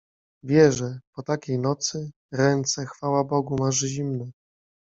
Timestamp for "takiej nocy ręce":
1.23-2.85